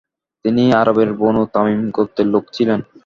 [0.45, 2.79] তিনি আরবের Banu Tamim গোত্রের লোক ছিলেন।